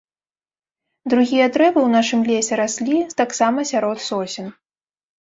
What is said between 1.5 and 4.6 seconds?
дрэвы ў нашым лесе раслі таксама сярод сосен.